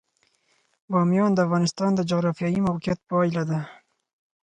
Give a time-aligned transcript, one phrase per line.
[0.91, 3.59] بامیان د افغانستان د جغرافیایي موقیعت پایله ده.